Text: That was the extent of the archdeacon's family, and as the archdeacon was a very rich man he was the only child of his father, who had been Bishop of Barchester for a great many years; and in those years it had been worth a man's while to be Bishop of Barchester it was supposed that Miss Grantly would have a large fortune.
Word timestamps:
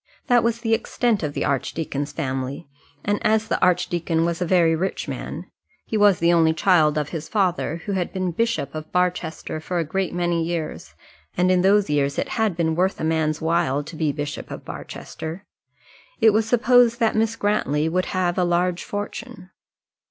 That 0.25 0.43
was 0.43 0.61
the 0.61 0.73
extent 0.73 1.21
of 1.21 1.35
the 1.35 1.45
archdeacon's 1.45 2.11
family, 2.11 2.67
and 3.05 3.19
as 3.23 3.47
the 3.47 3.61
archdeacon 3.61 4.25
was 4.25 4.41
a 4.41 4.47
very 4.47 4.75
rich 4.75 5.07
man 5.07 5.45
he 5.85 5.95
was 5.95 6.17
the 6.17 6.33
only 6.33 6.53
child 6.53 6.97
of 6.97 7.09
his 7.09 7.29
father, 7.29 7.83
who 7.85 7.91
had 7.91 8.11
been 8.11 8.31
Bishop 8.31 8.73
of 8.73 8.91
Barchester 8.91 9.59
for 9.59 9.77
a 9.77 9.83
great 9.83 10.11
many 10.11 10.43
years; 10.43 10.95
and 11.37 11.51
in 11.51 11.61
those 11.61 11.87
years 11.87 12.17
it 12.17 12.29
had 12.29 12.57
been 12.57 12.73
worth 12.75 12.99
a 12.99 13.03
man's 13.03 13.41
while 13.41 13.83
to 13.83 13.95
be 13.95 14.11
Bishop 14.11 14.49
of 14.49 14.65
Barchester 14.65 15.45
it 16.19 16.31
was 16.33 16.47
supposed 16.49 16.99
that 16.99 17.15
Miss 17.15 17.35
Grantly 17.35 17.87
would 17.87 18.05
have 18.05 18.39
a 18.39 18.43
large 18.43 18.83
fortune. 18.83 19.51